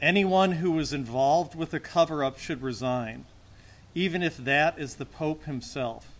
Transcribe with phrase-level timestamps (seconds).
[0.00, 3.24] Anyone who was involved with the cover up should resign,
[3.96, 6.12] even if that is the Pope himself.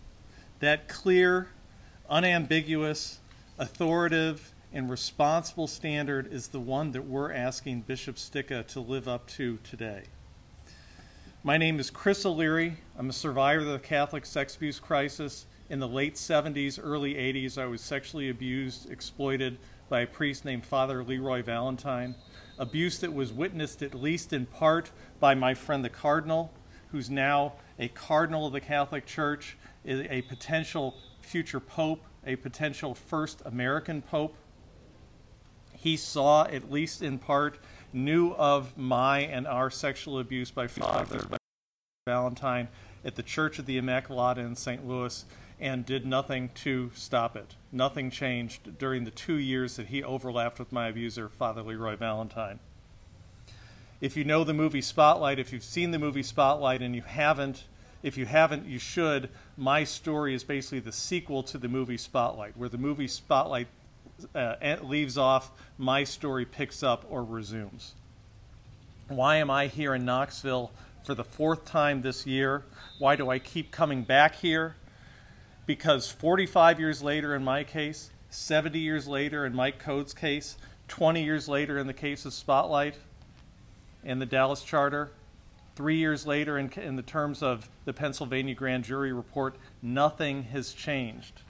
[0.59, 1.47] That clear,
[2.09, 3.19] unambiguous,
[3.57, 9.27] authoritative, and responsible standard is the one that we're asking Bishop Stika to live up
[9.29, 10.03] to today.
[11.41, 12.75] My name is Chris O'Leary.
[12.97, 15.45] I'm a survivor of the Catholic sex abuse crisis.
[15.69, 19.57] In the late 70s, early 80s, I was sexually abused, exploited
[19.87, 22.13] by a priest named Father Leroy Valentine.
[22.59, 26.53] Abuse that was witnessed, at least in part, by my friend the Cardinal,
[26.91, 33.41] who's now a Cardinal of the Catholic Church, a potential future Pope, a potential first
[33.45, 34.35] American Pope
[35.79, 37.57] he saw, at least in part,
[37.93, 41.25] knew of my and our sexual abuse by Father
[42.05, 42.67] Valentine
[43.05, 44.85] at the Church of the Immaculata in St.
[44.85, 45.23] Louis
[45.57, 47.55] and did nothing to stop it.
[47.71, 52.59] Nothing changed during the two years that he overlapped with my abuser, Father Leroy Valentine.
[54.01, 57.65] If you know the movie Spotlight, if you've seen the movie Spotlight and you haven't,
[58.01, 59.29] if you haven't, you should.
[59.57, 63.67] My story is basically the sequel to the movie Spotlight, where the movie Spotlight
[64.33, 67.93] uh, leaves off, my story picks up or resumes.
[69.09, 70.71] Why am I here in Knoxville
[71.03, 72.63] for the fourth time this year?
[72.99, 74.75] Why do I keep coming back here?
[75.69, 80.57] Because 45 years later in my case, 70 years later in Mike Code's case,
[80.87, 82.95] 20 years later in the case of Spotlight
[84.03, 85.11] and the Dallas Charter,
[85.75, 90.73] three years later in, in the terms of the Pennsylvania grand jury report, nothing has
[90.73, 91.43] changed.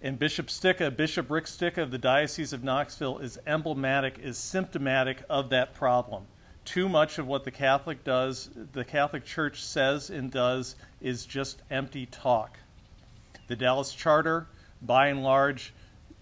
[0.00, 4.38] And Bishop Stika, uh, Bishop Rick Stika of the Diocese of Knoxville, is emblematic, is
[4.38, 6.26] symptomatic of that problem.
[6.64, 11.62] Too much of what the Catholic does, the Catholic Church says and does, is just
[11.72, 12.60] empty talk.
[13.46, 14.48] The Dallas Charter,
[14.82, 15.72] by and large,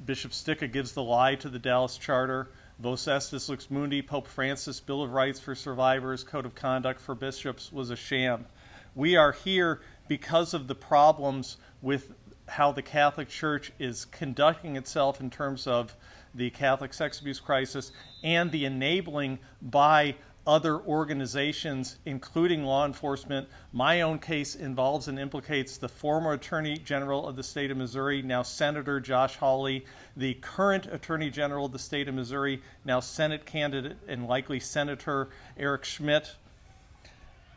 [0.05, 2.51] Bishop Stika gives the lie to the Dallas Charter.
[2.79, 7.15] Vos Estis Lux Mundi, Pope Francis, Bill of Rights for Survivors, Code of Conduct for
[7.15, 8.47] Bishops was a sham.
[8.95, 12.13] We are here because of the problems with
[12.49, 15.97] how the Catholic Church is conducting itself in terms of
[16.35, 20.17] the Catholic sex abuse crisis and the enabling by
[20.47, 23.49] other organizations, including law enforcement.
[23.73, 28.21] My own case involves and implicates the former Attorney General of the state of Missouri,
[28.23, 29.85] now Senator Josh Hawley,
[30.17, 35.29] the current Attorney General of the state of Missouri, now Senate candidate and likely Senator
[35.57, 36.35] Eric Schmitt.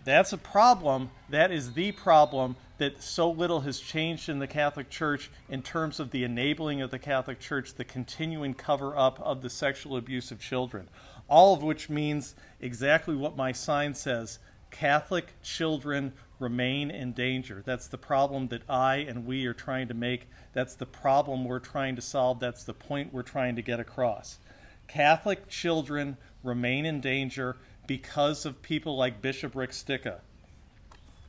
[0.06, 1.09] That's a problem.
[1.30, 6.00] That is the problem that so little has changed in the Catholic Church in terms
[6.00, 10.31] of the enabling of the Catholic Church, the continuing cover up of the sexual abuse
[10.31, 10.88] of children.
[11.28, 14.40] All of which means exactly what my sign says
[14.72, 17.64] Catholic children remain in danger.
[17.66, 20.30] That's the problem that I and we are trying to make.
[20.54, 22.40] That's the problem we're trying to solve.
[22.40, 24.40] That's the point we're trying to get across.
[24.88, 27.58] Catholic children remain in danger
[27.88, 30.20] because of people like Bishop Rick Stika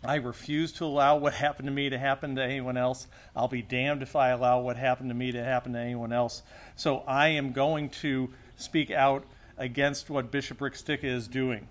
[0.04, 3.08] I refuse to allow what happened to me to happen to anyone else.
[3.34, 6.42] I'll be damned if I allow what happened to me to happen to anyone else.
[6.76, 9.24] So I am going to speak out
[9.58, 11.68] against what Bishop Rick Stika is doing.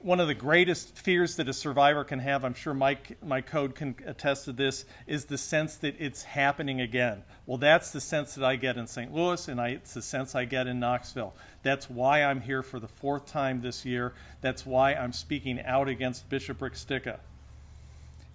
[0.00, 3.76] One of the greatest fears that a survivor can have, I'm sure Mike, my code
[3.76, 7.22] can attest to this, is the sense that it's happening again.
[7.46, 9.14] Well, that's the sense that I get in St.
[9.14, 11.34] Louis, and I, it's the sense I get in Knoxville.
[11.62, 14.12] That's why I'm here for the fourth time this year.
[14.40, 17.20] That's why I'm speaking out against Bishop Rick Stika.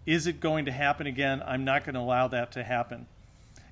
[0.06, 1.44] Is it going to happen again?
[1.46, 3.08] I'm not going to allow that to happen.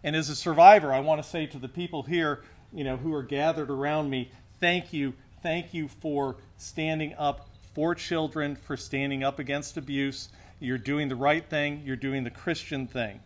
[0.03, 2.43] And as a survivor, I want to say to the people here,
[2.73, 7.93] you know, who are gathered around me, thank you, thank you for standing up for
[7.95, 10.29] children, for standing up against abuse.
[10.59, 13.19] You're doing the right thing, you're doing the Christian thing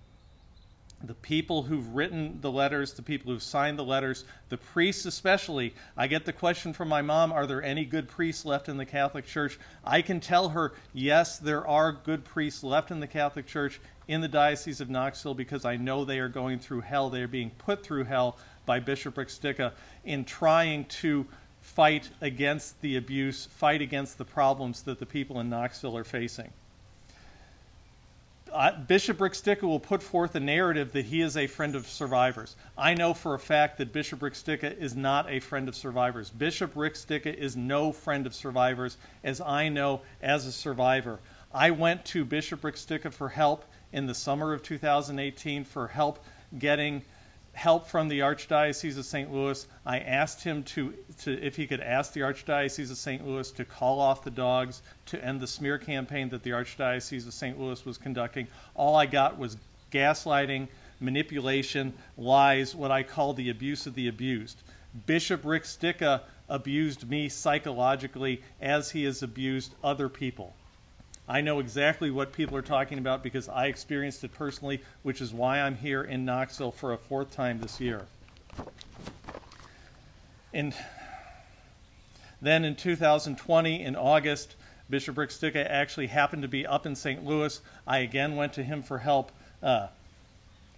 [1.02, 5.74] the people who've written the letters, the people who've signed the letters, the priests especially.
[5.96, 8.86] I get the question from my mom Are there any good priests left in the
[8.86, 9.58] Catholic Church?
[9.84, 14.22] I can tell her, yes, there are good priests left in the Catholic Church in
[14.22, 17.09] the Diocese of Knoxville because I know they are going through hell.
[17.09, 19.30] They are being put through hell by Bishop Rick
[20.04, 21.28] in trying to
[21.62, 26.52] fight against the abuse, fight against the problems that the people in Knoxville are facing
[28.87, 32.55] Bishop Rick Stika will put forth a narrative that he is a friend of survivors.
[32.78, 36.29] I know for a fact that Bishop Rick Stika is not a friend of survivors.
[36.29, 41.19] Bishop Rick Stika is no friend of survivors, as I know as a survivor.
[41.53, 46.23] I went to Bishop Rick Stika for help in the summer of 2018 for help
[46.57, 47.03] getting
[47.53, 49.31] help from the Archdiocese of St.
[49.31, 49.67] Louis.
[49.85, 53.25] I asked him to, to if he could ask the Archdiocese of St.
[53.25, 57.34] Louis to call off the dogs to end the smear campaign that the Archdiocese of
[57.34, 57.59] St.
[57.59, 58.47] Louis was conducting.
[58.75, 59.57] All I got was
[59.91, 60.67] gaslighting,
[60.99, 64.61] manipulation, lies, what I call the abuse of the abused.
[65.05, 70.55] Bishop Rick Stika abused me psychologically as he has abused other people.
[71.29, 75.31] I know exactly what people are talking about because I experienced it personally, which is
[75.31, 78.08] why I'm here in Knoxville for a fourth time this year.
[80.52, 80.73] And
[82.41, 84.55] then in 2020, in August,
[84.90, 87.23] Bishop Rick Stika actually happened to be up in St.
[87.23, 87.61] Louis.
[87.85, 89.90] I again went to him for help, uh,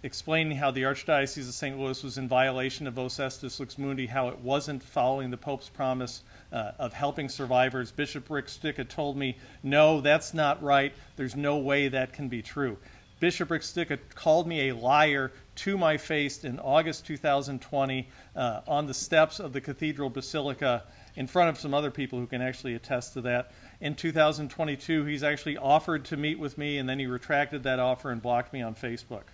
[0.02, 1.78] explaining how the Archdiocese of St.
[1.78, 5.70] Louis was in violation of Vos Estis Lux Mundi, how it wasn't following the Pope's
[5.70, 6.22] promise
[6.52, 7.90] uh, of helping survivors.
[7.90, 10.92] Bishop Rick Stika told me, no, that's not right.
[11.16, 12.78] There's no way that can be true.
[13.20, 18.86] Bishop Rick Stika called me a liar to my face in August 2020 uh, on
[18.86, 20.82] the steps of the Cathedral Basilica
[21.14, 23.52] in front of some other people who can actually attest to that.
[23.80, 28.10] In 2022, he's actually offered to meet with me, and then he retracted that offer
[28.10, 29.24] and blocked me on Facebook.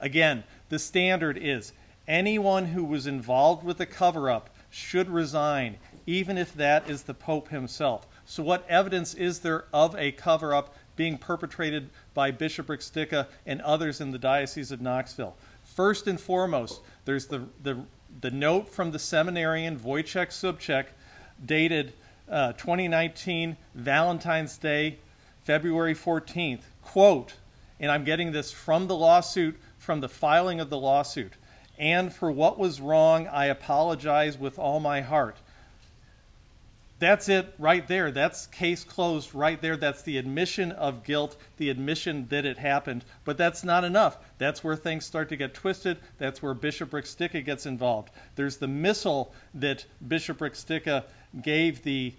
[0.00, 1.72] Again, the standard is
[2.08, 5.76] anyone who was involved with the cover up should resign
[6.06, 8.06] even if that is the Pope himself.
[8.24, 12.82] So, what evidence is there of a cover up being perpetrated by Bishop Rick
[13.46, 15.36] and others in the Diocese of Knoxville?
[15.64, 17.84] First and foremost, there's the, the,
[18.20, 20.86] the note from the seminarian Wojciech Sobczak,
[21.44, 21.92] dated
[22.28, 24.98] uh, 2019, Valentine's Day,
[25.42, 26.62] February 14th.
[26.82, 27.34] Quote,
[27.78, 31.32] and I'm getting this from the lawsuit, from the filing of the lawsuit.
[31.78, 35.38] And for what was wrong, I apologize with all my heart
[37.00, 38.10] that's it right there.
[38.10, 39.76] That's case closed right there.
[39.76, 43.04] That's the admission of guilt, the admission that it happened.
[43.24, 44.18] But that's not enough.
[44.38, 45.96] That's where things start to get twisted.
[46.18, 48.10] That's where Bishop Rick Stika gets involved.
[48.36, 51.04] There's the missile that Bishop Rick Stika
[51.42, 52.12] gave the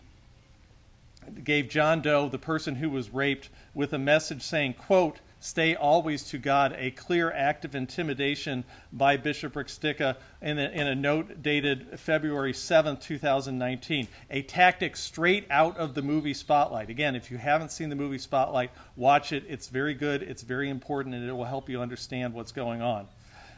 [1.44, 6.24] gave John Doe, the person who was raped, with a message saying, quote, stay always
[6.30, 11.42] to God, a clear act of intimidation by Bishop Stika in a, in a note
[11.42, 14.08] dated February 7, 2019.
[14.30, 16.90] A tactic straight out of the movie Spotlight.
[16.90, 19.44] Again, if you haven't seen the movie Spotlight, watch it.
[19.50, 23.08] It's very good, it's very important, and it will help you understand what's going on.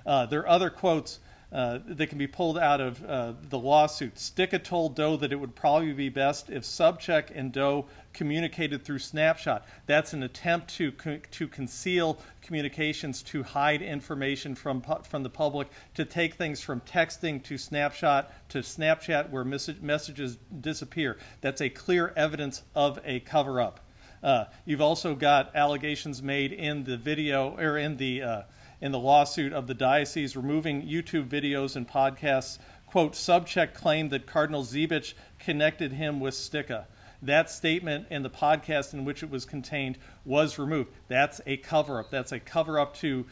[0.06, 1.20] Uh, there are other quotes
[1.54, 4.16] uh, that can be pulled out of uh, the lawsuit.
[4.16, 9.00] Stika told Doe that it would probably be best if Sobczak and Doe communicated through
[9.00, 9.64] Snapshot.
[9.86, 15.30] That's an attempt to co- to conceal communications, to hide information from pu- from the
[15.30, 21.20] public, to take things from texting to Snapshot to Snapchat, where mes- messages disappear.
[21.42, 23.80] That's a clear evidence of a cover up.
[24.24, 28.42] Uh, you've also got allegations made in the video or in the uh,
[28.84, 32.60] in the lawsuit of the diocese removing YouTube videos and podcasts.
[32.86, 36.88] Quote, Sobczak claimed that Cardinal Zibich connected him with Stika.
[37.22, 40.92] That statement and the podcast in which it was contained was removed.
[41.08, 42.12] That's a cover up.
[42.12, 43.26] That's a cover up to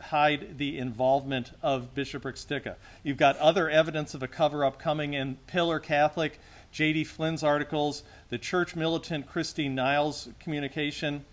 [0.00, 2.74] hide the involvement of Bishop Rick Stika.
[3.04, 6.40] You've got other evidence of a cover up coming in Pillar Catholic,
[6.72, 7.04] J.D.
[7.04, 11.24] Flynn's articles, the church militant Christine Niles communication.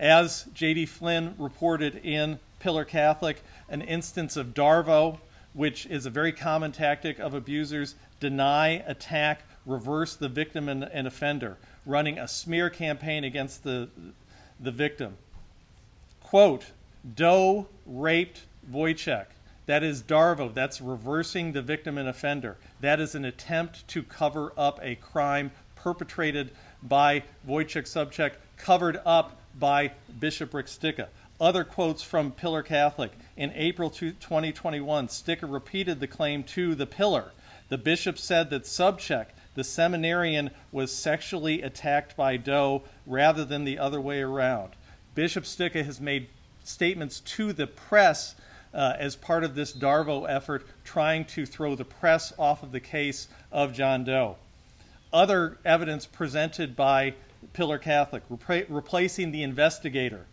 [0.00, 0.86] As J.D.
[0.86, 5.18] Flynn reported in Pillar Catholic, an instance of Darvo,
[5.52, 11.06] which is a very common tactic of abusers deny, attack, reverse the victim and, and
[11.06, 13.90] offender, running a smear campaign against the,
[14.58, 15.18] the victim.
[16.22, 16.70] Quote,
[17.14, 19.26] Doe raped Wojciech.
[19.66, 20.52] That is Darvo.
[20.52, 22.56] That's reversing the victim and offender.
[22.80, 26.52] That is an attempt to cover up a crime perpetrated
[26.82, 31.08] by Wojciech Sobczak, covered up by Bishop Rick Stika.
[31.40, 33.12] Other quotes from Pillar Catholic.
[33.36, 37.32] In April 2021, Stika repeated the claim to the Pillar.
[37.70, 43.78] The bishop said that Sobczak, the seminarian, was sexually attacked by Doe rather than the
[43.78, 44.72] other way around.
[45.14, 46.28] Bishop Stika has made
[46.64, 48.34] statements to the press
[48.74, 52.80] uh, as part of this Darvo effort, trying to throw the press off of the
[52.80, 54.36] case of John Doe.
[55.12, 57.14] Other evidence presented by
[57.52, 60.26] Pillar Catholic, repra- replacing the investigator.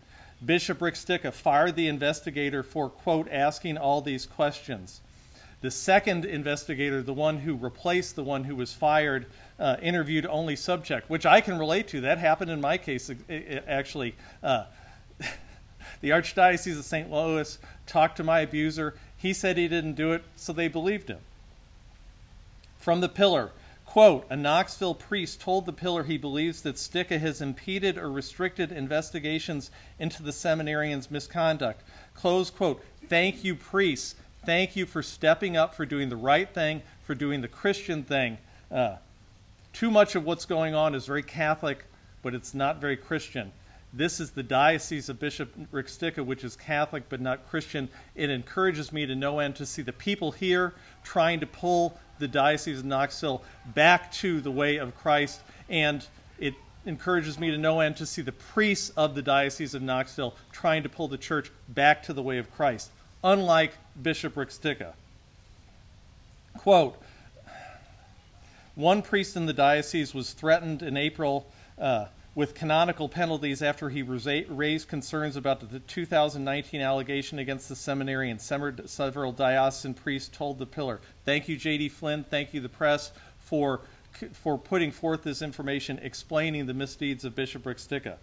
[0.44, 5.00] Bishop Rick Stika fired the investigator for, quote, asking all these questions.
[5.60, 9.26] The second investigator, the one who replaced the one who was fired,
[9.58, 12.00] uh, interviewed only subject, which I can relate to.
[12.00, 13.10] That happened in my case,
[13.66, 14.14] actually.
[14.40, 14.66] Uh,
[16.00, 17.10] the Archdiocese of St.
[17.10, 18.94] Louis talked to my abuser.
[19.16, 21.18] He said he didn't do it, so they believed him.
[22.78, 23.50] From the pillar,
[23.98, 28.70] Quote, a Knoxville priest told the pillar he believes that Stika has impeded or restricted
[28.70, 31.82] investigations into the seminarian's misconduct.
[32.14, 32.80] Close quote.
[33.08, 34.14] Thank you, priests.
[34.46, 38.38] Thank you for stepping up, for doing the right thing, for doing the Christian thing.
[38.70, 38.98] Uh,
[39.72, 41.86] too much of what's going on is very Catholic,
[42.22, 43.50] but it's not very Christian.
[43.92, 47.88] This is the Diocese of Bishop Stika, which is Catholic but not Christian.
[48.14, 52.28] It encourages me to no end to see the people here trying to pull the
[52.28, 55.40] Diocese of Knoxville back to the way of Christ,
[55.70, 56.06] and
[56.38, 56.54] it
[56.84, 60.82] encourages me to no end to see the priests of the Diocese of Knoxville trying
[60.82, 62.90] to pull the church back to the way of Christ,
[63.24, 64.92] unlike Bishop Stika.
[66.58, 67.00] Quote
[68.74, 71.46] One priest in the diocese was threatened in April.
[71.78, 72.06] Uh,
[72.38, 78.40] with canonical penalties after he raised concerns about the 2019 allegation against the seminary, and
[78.40, 81.88] several diocesan priests told the pillar, Thank you, J.D.
[81.88, 82.22] Flynn.
[82.22, 83.80] Thank you, the press, for,
[84.32, 88.18] for putting forth this information explaining the misdeeds of Bishop Stika.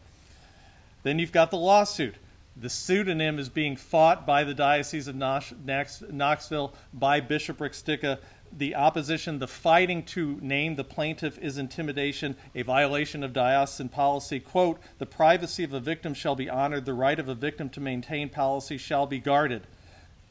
[1.03, 2.15] Then you've got the lawsuit.
[2.55, 8.19] The pseudonym is being fought by the Diocese of Knoxville by Bishop Stika
[8.57, 14.39] the opposition, the fighting to name the plaintiff is intimidation, a violation of diocesan policy.
[14.39, 17.79] Quote, the privacy of a victim shall be honored, the right of a victim to
[17.79, 19.67] maintain policy shall be guarded.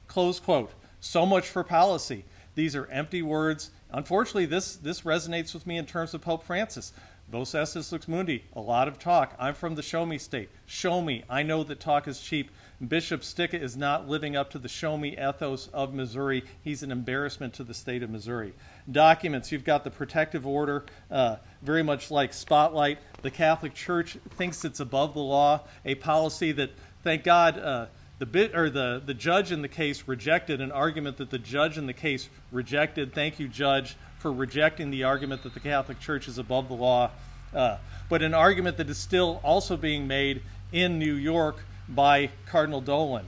[0.07, 0.73] Close quote.
[1.00, 2.25] So much for policy.
[2.54, 3.71] These are empty words.
[3.90, 6.93] Unfortunately, this, this resonates with me in terms of Pope Francis.
[7.35, 9.35] Vos estis lux mundi, a lot of talk.
[9.41, 10.50] I'm from the show me state.
[10.67, 11.25] Show me.
[11.29, 12.49] I know that talk is cheap.
[12.87, 16.45] Bishop Stika is not living up to the show me ethos of Missouri.
[16.62, 18.53] He's an embarrassment to the state of Missouri.
[18.88, 22.99] Documents you've got the protective order, uh, very much like Spotlight.
[23.23, 26.71] The Catholic Church thinks it's above the law, a policy that,
[27.03, 27.87] thank God, uh,
[28.25, 31.76] the bit or the, the judge in the case rejected an argument that the judge
[31.76, 33.12] in the case rejected.
[33.12, 37.11] Thank you, judge, for rejecting the argument that the Catholic Church is above the law.
[37.54, 37.76] Uh,
[38.09, 40.40] but an argument that is still also being made
[40.73, 43.26] in New York by Cardinal Dolan,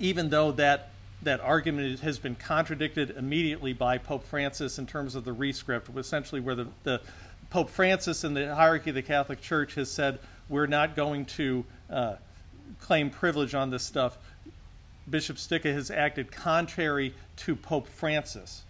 [0.00, 0.88] even though that
[1.20, 6.40] that argument has been contradicted immediately by Pope Francis in terms of the rescript, essentially
[6.40, 7.02] where the, the
[7.50, 11.66] Pope Francis and the hierarchy of the Catholic Church has said we're not going to
[11.90, 12.14] uh,
[12.80, 14.18] claim privilege on this stuff.
[15.08, 18.62] Bishop Stika has acted contrary to Pope Francis.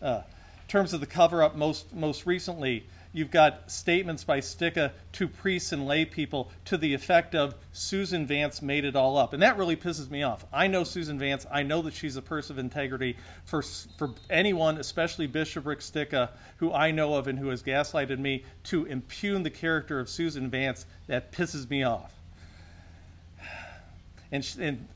[0.00, 0.22] Uh,
[0.62, 5.28] in terms of the cover up, most most recently, you've got statements by Stika to
[5.28, 9.32] priests and lay people to the effect of Susan Vance made it all up.
[9.32, 10.46] And that really pisses me off.
[10.52, 11.46] I know Susan Vance.
[11.50, 13.16] I know that she's a person of integrity.
[13.44, 18.18] For, for anyone, especially Bishop Rick Stika, who I know of and who has gaslighted
[18.18, 22.14] me, to impugn the character of Susan Vance, that pisses me off.
[24.32, 24.88] And, and,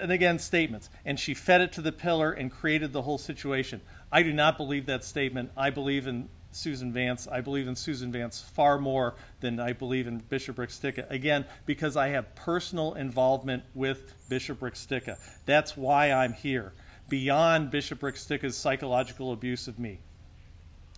[0.00, 0.88] and again, statements.
[1.04, 3.82] And she fed it to the pillar and created the whole situation.
[4.10, 5.50] I do not believe that statement.
[5.56, 7.28] I believe in Susan Vance.
[7.28, 11.10] I believe in Susan Vance far more than I believe in Bishop Stika.
[11.10, 15.18] Again, because I have personal involvement with Bishop Stika.
[15.44, 16.72] That's why I'm here,
[17.08, 19.98] beyond Bishop Rick Stika's psychological abuse of me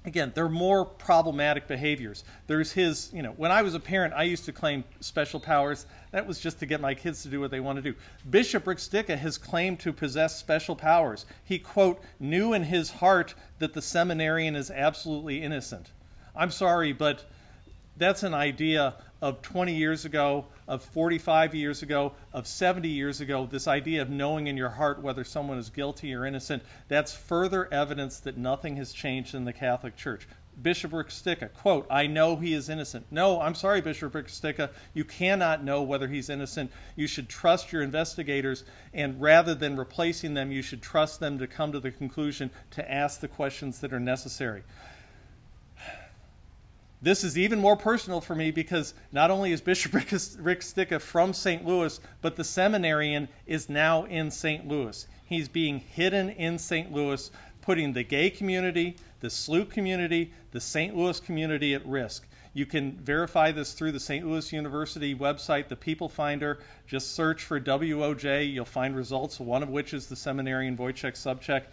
[0.09, 2.25] again, they're more problematic behaviors.
[2.49, 5.87] There's his, you know, when I was a parent, I used to claim special powers.
[6.11, 7.95] That was just to get my kids to do what they want to do.
[8.29, 11.27] Bishop Stika has claimed to possess special powers.
[11.45, 15.91] He, quote, knew in his heart that the seminarian is absolutely innocent.
[16.35, 17.25] I'm sorry, but
[17.97, 23.47] that's an idea of 20 years ago, of 45 years ago, of 70 years ago,
[23.51, 27.73] this idea of knowing in your heart whether someone is guilty or innocent, that's further
[27.73, 30.29] evidence that nothing has changed in the Catholic Church.
[30.61, 33.07] Bishop Rick Stika, quote, I know he is innocent.
[33.11, 36.73] No, I'm sorry, Bishop Rick Stika, you cannot know whether he's innocent.
[36.97, 41.47] You should trust your investigators, and rather than replacing them, you should trust them to
[41.47, 44.63] come to the conclusion to ask the questions that are necessary.
[47.01, 51.01] This is even more personal for me because not only is Bishop Rick, Rick Stika
[51.01, 51.65] from St.
[51.65, 54.67] Louis, but the seminarian is now in St.
[54.67, 55.07] Louis.
[55.25, 56.91] He's being hidden in St.
[56.93, 60.97] Louis, putting the gay community, the SLU community, the St.
[60.97, 62.27] Louis community at risk.
[62.55, 64.27] You can verify this through the St.
[64.27, 66.59] Louis University website, the People Finder.
[66.87, 68.53] Just search for WOJ.
[68.53, 71.65] You'll find results, one of which is the seminarian Wojciech Sobczak.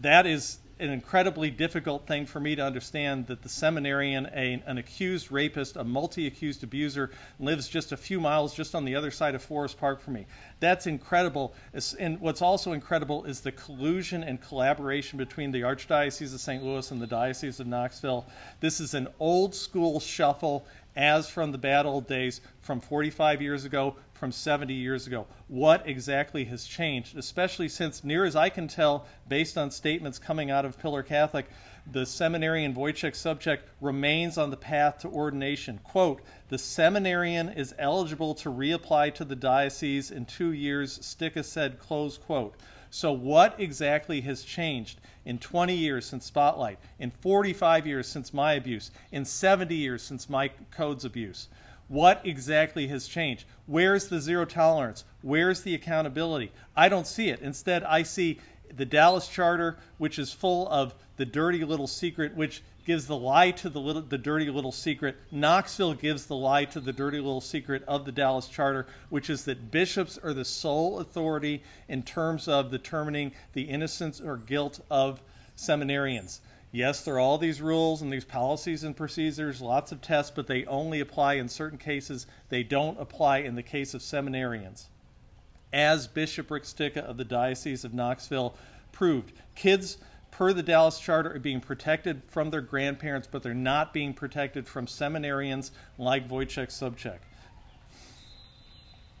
[0.00, 4.76] That is an incredibly difficult thing for me to understand that the seminarian, a, an
[4.76, 9.10] accused rapist, a multi accused abuser, lives just a few miles just on the other
[9.10, 10.26] side of Forest Park for me.
[10.60, 11.54] That's incredible.
[11.98, 16.62] And what's also incredible is the collusion and collaboration between the Archdiocese of St.
[16.62, 18.26] Louis and the Diocese of Knoxville.
[18.60, 23.64] This is an old school shuffle, as from the bad old days from 45 years
[23.64, 25.26] ago from 70 years ago.
[25.46, 30.50] What exactly has changed, especially since, near as I can tell, based on statements coming
[30.50, 31.46] out of Pillar Catholic,
[31.90, 35.78] the seminarian Wojciech Sobczak remains on the path to ordination.
[35.84, 41.78] Quote, the seminarian is eligible to reapply to the diocese in two years, Stika said,
[41.78, 42.56] close quote.
[42.90, 48.52] So, what exactly has changed in 20 years since Spotlight, in 45 years since my
[48.52, 51.48] abuse, in 70 years since my code's abuse?
[51.88, 53.44] What exactly has changed?
[53.66, 55.04] Where's the zero tolerance?
[55.22, 56.52] Where's the accountability?
[56.76, 57.40] I don't see it.
[57.40, 58.40] Instead, I see
[58.74, 63.50] the Dallas Charter, which is full of the dirty little secret, which gives the lie
[63.50, 65.16] to the little, the dirty little secret.
[65.32, 69.44] Knoxville gives the lie to the dirty little secret of the Dallas Charter, which is
[69.44, 75.20] that bishops are the sole authority in terms of determining the innocence or guilt of
[75.56, 76.38] seminarians.
[76.70, 80.46] Yes, there are all these rules and these policies and procedures, lots of tests, but
[80.46, 82.26] they only apply in certain cases.
[82.50, 84.84] They don't apply in the case of seminarians.
[85.72, 88.54] As Bishop Rick Stika of the Diocese of Knoxville
[88.92, 89.98] proved, kids
[90.36, 94.68] per the Dallas Charter, are being protected from their grandparents, but they're not being protected
[94.68, 97.20] from seminarians like Wojciech Sobczak.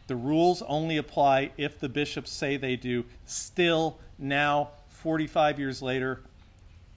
[0.08, 3.06] The rules only apply if the bishops say they do.
[3.24, 6.20] Still, now, 45 years later,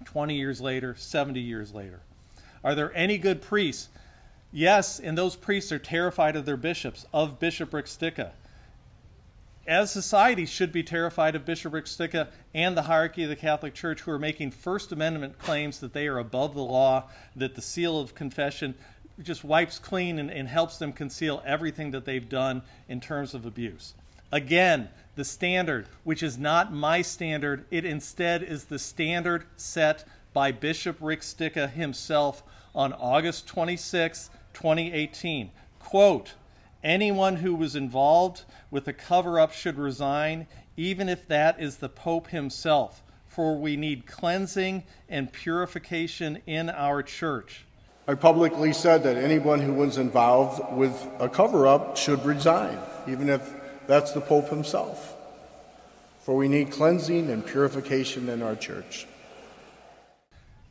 [0.04, 2.02] 20 years later, 70 years later.
[2.62, 3.88] Are there any good priests?
[4.52, 8.32] Yes, and those priests are terrified of their bishops, of Bishop Rick Stika
[9.70, 13.76] as society should be terrified of Bishop Rick Stika and the hierarchy of the Catholic
[13.76, 17.04] Church who are making First Amendment claims that they are above the law,
[17.36, 18.74] that the seal of confession
[19.22, 23.46] just wipes clean and, and helps them conceal everything that they've done in terms of
[23.46, 23.94] abuse.
[24.32, 30.52] Again, the standard, which is not my standard, it instead is the standard set by
[30.52, 32.42] Bishop Rick Stika himself
[32.74, 35.52] on August 26, 2018.
[35.78, 36.34] Quote,
[36.84, 41.90] Anyone who was involved with the cover up should resign, even if that is the
[41.90, 47.66] Pope himself, for we need cleansing and purification in our church.
[48.08, 53.28] I publicly said that anyone who was involved with a cover up should resign, even
[53.28, 53.54] if
[53.86, 55.16] that's the Pope himself.
[56.22, 59.06] For we need cleansing and purification in our church.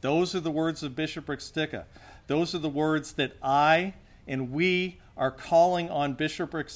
[0.00, 1.84] Those are the words of Bishop Rick Stika.
[2.28, 3.94] Those are the words that I
[4.26, 6.70] and we are calling on Bishop Rick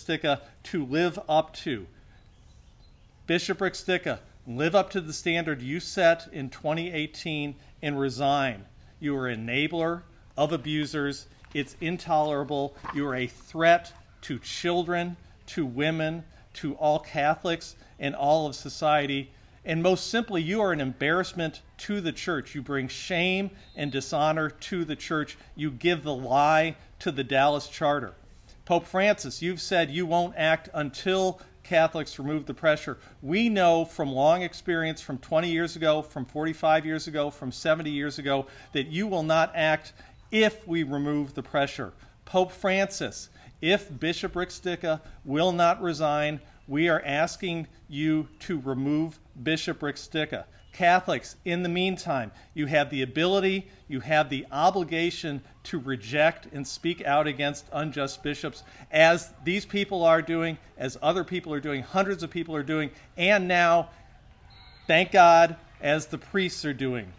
[0.64, 1.86] to live up to.
[3.26, 3.76] Bishop Rick
[4.46, 8.64] live up to the standard you set in 2018 and resign.
[8.98, 10.02] You are an enabler
[10.36, 11.26] of abusers.
[11.54, 12.76] It's intolerable.
[12.94, 16.24] You are a threat to children, to women,
[16.54, 19.30] to all Catholics, and all of society.
[19.64, 22.54] And most simply, you are an embarrassment to the church.
[22.54, 25.38] You bring shame and dishonor to the church.
[25.54, 28.14] You give the lie to the Dallas Charter.
[28.64, 32.98] Pope Francis, you've said you won't act until Catholics remove the pressure.
[33.20, 37.90] We know from long experience, from 20 years ago, from 45 years ago, from 70
[37.90, 39.92] years ago, that you will not act
[40.30, 41.92] if we remove the pressure.
[42.24, 44.50] Pope Francis, if Bishop Rick
[45.24, 50.44] will not resign, we are asking you to remove Bishop Rick Stika.
[50.72, 56.66] Catholics, in the meantime, you have the ability, you have the obligation to reject and
[56.66, 61.82] speak out against unjust bishops, as these people are doing, as other people are doing,
[61.82, 63.90] hundreds of people are doing, and now,
[64.86, 67.12] thank God, as the priests are doing.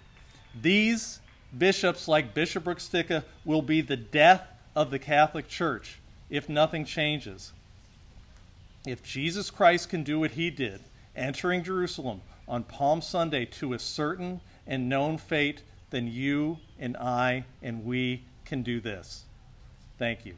[0.60, 1.20] These
[1.56, 6.86] bishops, like Bishop Rick Stika, will be the death of the Catholic Church if nothing
[6.86, 7.54] changes.
[8.88, 10.82] If Jesus Christ can do what he did,
[11.16, 17.46] entering Jerusalem, on Palm Sunday to a certain and known fate, then you and I
[17.62, 19.24] and we can do this.
[19.98, 20.38] Thank you.